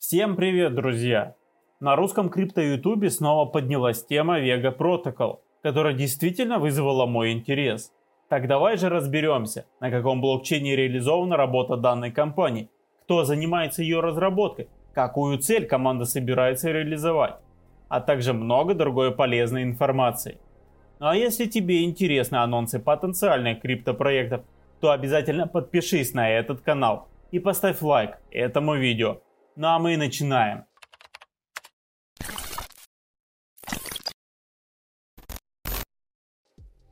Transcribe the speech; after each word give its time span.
Всем 0.00 0.34
привет, 0.34 0.74
друзья! 0.74 1.34
На 1.78 1.94
русском 1.94 2.30
крипто-ютубе 2.30 3.10
снова 3.10 3.44
поднялась 3.44 4.02
тема 4.02 4.40
Vega 4.40 4.74
Protocol, 4.74 5.40
которая 5.62 5.92
действительно 5.92 6.58
вызвала 6.58 7.04
мой 7.04 7.32
интерес. 7.32 7.92
Так 8.30 8.48
давай 8.48 8.78
же 8.78 8.88
разберемся, 8.88 9.66
на 9.78 9.90
каком 9.90 10.22
блокчейне 10.22 10.74
реализована 10.74 11.36
работа 11.36 11.76
данной 11.76 12.10
компании, 12.10 12.70
кто 13.04 13.24
занимается 13.24 13.82
ее 13.82 14.00
разработкой, 14.00 14.70
какую 14.94 15.36
цель 15.36 15.66
команда 15.66 16.06
собирается 16.06 16.70
реализовать, 16.70 17.34
а 17.88 18.00
также 18.00 18.32
много 18.32 18.74
другой 18.74 19.14
полезной 19.14 19.64
информации. 19.64 20.38
Ну 20.98 21.08
а 21.08 21.14
если 21.14 21.44
тебе 21.44 21.84
интересны 21.84 22.36
анонсы 22.36 22.78
потенциальных 22.78 23.60
криптопроектов, 23.60 24.44
то 24.80 24.92
обязательно 24.92 25.46
подпишись 25.46 26.14
на 26.14 26.30
этот 26.30 26.62
канал 26.62 27.08
и 27.32 27.38
поставь 27.38 27.82
лайк 27.82 28.16
этому 28.30 28.76
видео– 28.76 29.18
ну 29.60 29.66
а 29.66 29.78
мы 29.78 29.98
начинаем. 29.98 30.64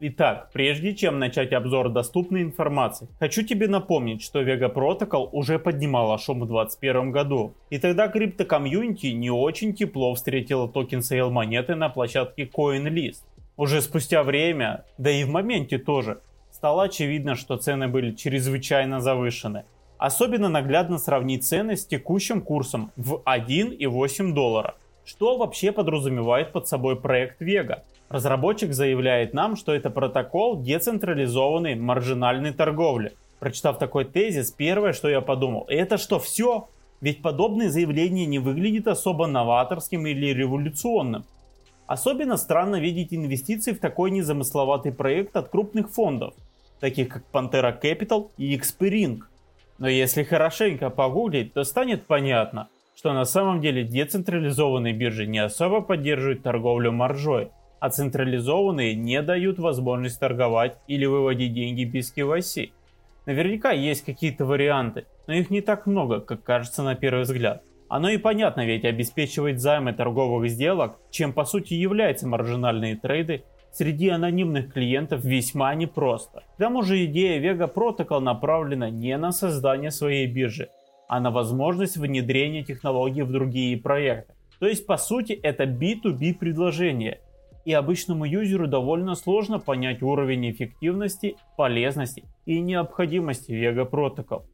Итак, 0.00 0.50
прежде 0.52 0.94
чем 0.94 1.18
начать 1.18 1.54
обзор 1.54 1.88
доступной 1.88 2.42
информации, 2.42 3.08
хочу 3.18 3.42
тебе 3.42 3.68
напомнить, 3.68 4.22
что 4.22 4.42
Vega 4.42 4.70
Protocol 4.70 5.30
уже 5.32 5.58
поднимала 5.58 6.18
шум 6.18 6.40
в 6.40 6.46
2021 6.46 7.10
году. 7.10 7.54
И 7.70 7.78
тогда 7.78 8.08
криптокомьюнити 8.08 9.06
не 9.06 9.30
очень 9.30 9.72
тепло 9.72 10.14
встретила 10.14 10.68
token 10.68 11.00
sale 11.00 11.30
монеты 11.30 11.74
на 11.74 11.88
площадке 11.88 12.44
CoinList. 12.44 13.22
Уже 13.56 13.80
спустя 13.80 14.22
время, 14.22 14.84
да 14.98 15.10
и 15.10 15.24
в 15.24 15.30
моменте 15.30 15.78
тоже, 15.78 16.20
стало 16.50 16.82
очевидно, 16.82 17.34
что 17.34 17.56
цены 17.56 17.88
были 17.88 18.14
чрезвычайно 18.14 19.00
завышены– 19.00 19.64
Особенно 19.98 20.48
наглядно 20.48 20.98
сравнить 20.98 21.44
цены 21.44 21.76
с 21.76 21.84
текущим 21.84 22.40
курсом 22.40 22.92
в 22.96 23.20
1,8 23.24 24.32
доллара. 24.32 24.76
Что 25.04 25.36
вообще 25.36 25.72
подразумевает 25.72 26.52
под 26.52 26.68
собой 26.68 26.94
проект 26.96 27.42
Vega? 27.42 27.80
Разработчик 28.08 28.72
заявляет 28.72 29.34
нам, 29.34 29.56
что 29.56 29.74
это 29.74 29.90
протокол 29.90 30.62
децентрализованной 30.62 31.74
маржинальной 31.74 32.52
торговли. 32.52 33.12
Прочитав 33.40 33.78
такой 33.78 34.04
тезис, 34.04 34.52
первое, 34.52 34.92
что 34.92 35.08
я 35.08 35.20
подумал, 35.20 35.64
это 35.68 35.98
что 35.98 36.18
все? 36.18 36.68
Ведь 37.00 37.22
подобное 37.22 37.68
заявление 37.68 38.26
не 38.26 38.38
выглядит 38.38 38.86
особо 38.86 39.26
новаторским 39.26 40.06
или 40.06 40.26
революционным. 40.26 41.24
Особенно 41.86 42.36
странно 42.36 42.80
видеть 42.80 43.14
инвестиции 43.14 43.72
в 43.72 43.80
такой 43.80 44.10
незамысловатый 44.10 44.92
проект 44.92 45.36
от 45.36 45.48
крупных 45.48 45.90
фондов, 45.90 46.34
таких 46.80 47.08
как 47.08 47.22
Pantera 47.32 47.80
Capital 47.80 48.30
и 48.36 48.56
Xpring. 48.56 49.22
Но 49.78 49.88
если 49.88 50.24
хорошенько 50.24 50.90
погуглить, 50.90 51.54
то 51.54 51.64
станет 51.64 52.06
понятно, 52.06 52.68
что 52.96 53.12
на 53.12 53.24
самом 53.24 53.60
деле 53.60 53.84
децентрализованные 53.84 54.92
биржи 54.92 55.26
не 55.26 55.38
особо 55.38 55.80
поддерживают 55.80 56.42
торговлю 56.42 56.90
маржой, 56.90 57.50
а 57.78 57.90
централизованные 57.90 58.96
не 58.96 59.22
дают 59.22 59.58
возможность 59.58 60.18
торговать 60.18 60.76
или 60.88 61.06
выводить 61.06 61.54
деньги 61.54 61.84
без 61.84 62.12
KYC. 62.12 62.70
Наверняка 63.26 63.70
есть 63.70 64.04
какие-то 64.04 64.46
варианты, 64.46 65.06
но 65.26 65.34
их 65.34 65.50
не 65.50 65.60
так 65.60 65.86
много, 65.86 66.20
как 66.20 66.42
кажется 66.42 66.82
на 66.82 66.96
первый 66.96 67.22
взгляд. 67.22 67.62
Оно 67.88 68.10
и 68.10 68.18
понятно, 68.18 68.66
ведь 68.66 68.84
обеспечивать 68.84 69.60
займы 69.60 69.92
торговых 69.92 70.50
сделок, 70.50 70.98
чем 71.10 71.32
по 71.32 71.44
сути 71.44 71.74
являются 71.74 72.26
маржинальные 72.26 72.96
трейды, 72.96 73.44
среди 73.72 74.08
анонимных 74.08 74.72
клиентов 74.72 75.24
весьма 75.24 75.74
непросто. 75.74 76.42
К 76.56 76.58
тому 76.58 76.82
же 76.82 77.04
идея 77.04 77.40
Vega 77.40 77.72
Protocol 77.72 78.20
направлена 78.20 78.90
не 78.90 79.16
на 79.16 79.32
создание 79.32 79.90
своей 79.90 80.26
биржи, 80.26 80.68
а 81.08 81.20
на 81.20 81.30
возможность 81.30 81.96
внедрения 81.96 82.62
технологий 82.62 83.22
в 83.22 83.30
другие 83.30 83.76
проекты. 83.78 84.34
То 84.60 84.66
есть 84.66 84.86
по 84.86 84.96
сути 84.96 85.32
это 85.32 85.64
B2B 85.64 86.34
предложение. 86.34 87.20
И 87.64 87.72
обычному 87.72 88.24
юзеру 88.24 88.66
довольно 88.66 89.14
сложно 89.14 89.58
понять 89.58 90.02
уровень 90.02 90.50
эффективности, 90.50 91.36
полезности 91.56 92.24
и 92.46 92.60
необходимости 92.60 93.52
Vega 93.52 93.88
Protocol. 93.88 94.44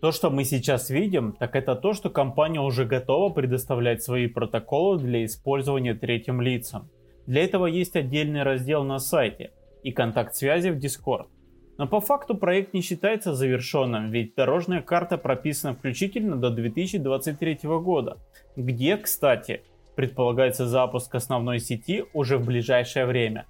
То, 0.00 0.10
что 0.10 0.30
мы 0.30 0.44
сейчас 0.44 0.90
видим, 0.90 1.32
так 1.32 1.54
это 1.54 1.76
то, 1.76 1.92
что 1.92 2.10
компания 2.10 2.60
уже 2.60 2.84
готова 2.84 3.32
предоставлять 3.32 4.02
свои 4.02 4.26
протоколы 4.26 4.98
для 4.98 5.24
использования 5.24 5.94
третьим 5.94 6.40
лицам. 6.40 6.88
Для 7.26 7.44
этого 7.44 7.66
есть 7.66 7.96
отдельный 7.96 8.42
раздел 8.42 8.84
на 8.84 8.98
сайте 8.98 9.52
и 9.82 9.92
контакт 9.92 10.34
связи 10.34 10.70
в 10.70 10.78
Discord. 10.78 11.28
Но 11.78 11.86
по 11.86 12.00
факту 12.00 12.36
проект 12.36 12.74
не 12.74 12.80
считается 12.80 13.34
завершенным, 13.34 14.10
ведь 14.10 14.34
дорожная 14.34 14.82
карта 14.82 15.18
прописана 15.18 15.74
включительно 15.74 16.36
до 16.36 16.50
2023 16.50 17.60
года, 17.62 18.18
где, 18.56 18.96
кстати, 18.96 19.62
предполагается 19.96 20.66
запуск 20.66 21.14
основной 21.14 21.58
сети 21.60 22.04
уже 22.12 22.38
в 22.38 22.46
ближайшее 22.46 23.06
время. 23.06 23.46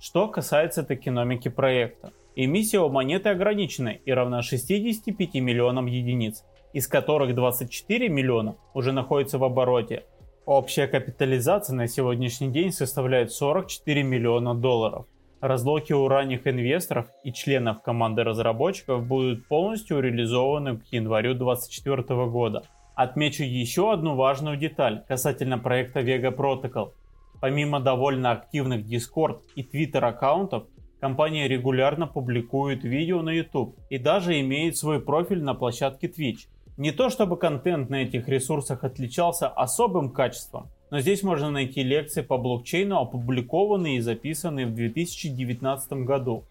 Что 0.00 0.28
касается 0.28 0.82
токеномики 0.82 1.48
проекта. 1.48 2.12
Эмиссия 2.36 2.80
у 2.80 2.90
монеты 2.90 3.30
ограничена 3.30 3.88
и 3.88 4.10
равна 4.10 4.42
65 4.42 5.34
миллионам 5.36 5.86
единиц, 5.86 6.44
из 6.72 6.88
которых 6.88 7.34
24 7.34 8.08
миллиона 8.08 8.56
уже 8.74 8.92
находятся 8.92 9.38
в 9.38 9.44
обороте, 9.44 10.04
Общая 10.46 10.88
капитализация 10.88 11.74
на 11.74 11.88
сегодняшний 11.88 12.50
день 12.50 12.70
составляет 12.70 13.32
44 13.32 14.02
миллиона 14.02 14.54
долларов. 14.54 15.06
Разлоки 15.40 15.94
у 15.94 16.06
ранних 16.06 16.46
инвесторов 16.46 17.06
и 17.22 17.32
членов 17.32 17.80
команды 17.80 18.24
разработчиков 18.24 19.06
будут 19.06 19.48
полностью 19.48 20.00
реализованы 20.00 20.76
к 20.76 20.84
январю 20.90 21.32
2024 21.32 22.26
года. 22.26 22.62
Отмечу 22.94 23.42
еще 23.42 23.90
одну 23.90 24.16
важную 24.16 24.58
деталь 24.58 25.02
касательно 25.08 25.56
проекта 25.56 26.00
Vega 26.00 26.30
Protocol. 26.36 26.92
Помимо 27.40 27.80
довольно 27.80 28.32
активных 28.32 28.84
Discord 28.84 29.40
и 29.56 29.62
Twitter 29.62 30.04
аккаунтов, 30.04 30.64
компания 31.00 31.48
регулярно 31.48 32.06
публикует 32.06 32.84
видео 32.84 33.22
на 33.22 33.30
YouTube 33.30 33.78
и 33.88 33.96
даже 33.96 34.38
имеет 34.40 34.76
свой 34.76 35.00
профиль 35.00 35.42
на 35.42 35.54
площадке 35.54 36.06
Twitch. 36.06 36.48
Не 36.76 36.90
то 36.90 37.08
чтобы 37.08 37.36
контент 37.36 37.88
на 37.88 38.02
этих 38.02 38.28
ресурсах 38.28 38.82
отличался 38.82 39.46
особым 39.46 40.10
качеством, 40.10 40.70
но 40.90 40.98
здесь 40.98 41.22
можно 41.22 41.50
найти 41.50 41.84
лекции 41.84 42.22
по 42.22 42.36
блокчейну, 42.36 42.98
опубликованные 42.98 43.98
и 43.98 44.00
записанные 44.00 44.66
в 44.66 44.74
2019 44.74 45.92
году. 46.04 46.44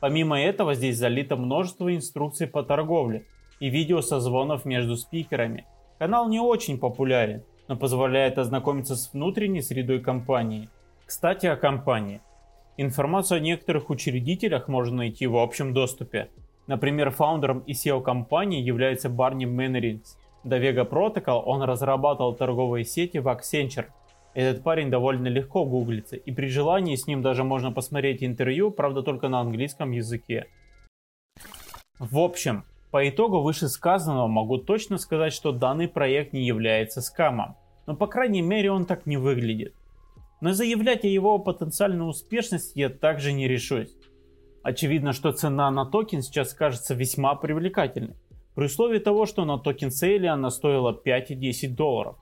Помимо 0.00 0.40
этого 0.40 0.74
здесь 0.74 0.96
залито 0.96 1.36
множество 1.36 1.94
инструкций 1.94 2.46
по 2.46 2.62
торговле 2.62 3.26
и 3.60 3.68
видео 3.68 4.00
созвонов 4.00 4.64
между 4.64 4.96
спикерами. 4.96 5.66
Канал 5.98 6.30
не 6.30 6.40
очень 6.40 6.78
популярен, 6.78 7.42
но 7.68 7.76
позволяет 7.76 8.38
ознакомиться 8.38 8.96
с 8.96 9.12
внутренней 9.12 9.60
средой 9.60 10.00
компании. 10.00 10.70
Кстати 11.04 11.44
о 11.44 11.56
компании. 11.56 12.22
Информацию 12.78 13.36
о 13.36 13.40
некоторых 13.40 13.90
учредителях 13.90 14.68
можно 14.68 14.96
найти 14.96 15.26
в 15.26 15.36
общем 15.36 15.74
доступе. 15.74 16.30
Например, 16.70 17.10
фаундером 17.10 17.64
и 17.66 17.72
SEO 17.72 18.00
компании 18.00 18.62
является 18.62 19.08
Барни 19.08 19.44
Мэннеринс. 19.44 20.16
До 20.44 20.56
Vega 20.56 20.88
Protocol 20.88 21.42
он 21.44 21.62
разрабатывал 21.62 22.32
торговые 22.36 22.84
сети 22.84 23.18
в 23.18 23.26
Accenture. 23.26 23.86
Этот 24.34 24.62
парень 24.62 24.88
довольно 24.88 25.26
легко 25.26 25.64
гуглится, 25.64 26.14
и 26.14 26.30
при 26.30 26.46
желании 26.46 26.94
с 26.94 27.08
ним 27.08 27.22
даже 27.22 27.42
можно 27.42 27.72
посмотреть 27.72 28.22
интервью, 28.22 28.70
правда 28.70 29.02
только 29.02 29.28
на 29.28 29.40
английском 29.40 29.90
языке. 29.90 30.46
В 31.98 32.20
общем, 32.20 32.62
по 32.92 33.08
итогу 33.08 33.40
вышесказанного 33.40 34.28
могу 34.28 34.58
точно 34.58 34.98
сказать, 34.98 35.32
что 35.32 35.50
данный 35.50 35.88
проект 35.88 36.32
не 36.32 36.46
является 36.46 37.00
скамом. 37.00 37.56
Но 37.88 37.96
по 37.96 38.06
крайней 38.06 38.42
мере 38.42 38.70
он 38.70 38.84
так 38.84 39.06
не 39.06 39.16
выглядит. 39.16 39.74
Но 40.40 40.52
заявлять 40.52 41.02
о 41.02 41.08
его 41.08 41.40
потенциальной 41.40 42.08
успешности 42.08 42.78
я 42.78 42.90
также 42.90 43.32
не 43.32 43.48
решусь. 43.48 43.96
Очевидно, 44.62 45.12
что 45.12 45.32
цена 45.32 45.70
на 45.70 45.86
токен 45.86 46.22
сейчас 46.22 46.52
кажется 46.52 46.94
весьма 46.94 47.34
привлекательной, 47.34 48.16
при 48.54 48.66
условии 48.66 48.98
того, 48.98 49.26
что 49.26 49.44
на 49.44 49.58
token 49.58 49.90
sale 49.90 50.28
она 50.28 50.50
стоила 50.50 50.92
5,10 50.92 51.74
долларов, 51.74 52.16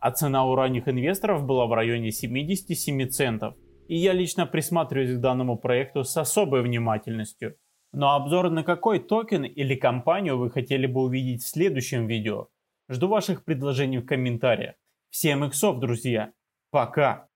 а 0.00 0.10
цена 0.10 0.46
у 0.46 0.54
ранних 0.54 0.88
инвесторов 0.88 1.44
была 1.44 1.66
в 1.66 1.72
районе 1.72 2.10
77 2.10 3.08
центов. 3.08 3.54
И 3.88 3.96
я 3.96 4.14
лично 4.14 4.46
присматриваюсь 4.46 5.16
к 5.16 5.20
данному 5.20 5.58
проекту 5.58 6.04
с 6.04 6.16
особой 6.16 6.62
внимательностью. 6.62 7.56
Но 7.92 8.14
обзор 8.14 8.50
на 8.50 8.64
какой 8.64 8.98
токен 8.98 9.44
или 9.44 9.74
компанию 9.74 10.38
вы 10.38 10.50
хотели 10.50 10.86
бы 10.86 11.02
увидеть 11.02 11.42
в 11.42 11.48
следующем 11.48 12.06
видео? 12.06 12.48
Жду 12.88 13.08
ваших 13.08 13.44
предложений 13.44 13.98
в 13.98 14.06
комментариях. 14.06 14.74
Всем 15.10 15.44
иксов, 15.44 15.78
друзья. 15.80 16.32
Пока. 16.70 17.28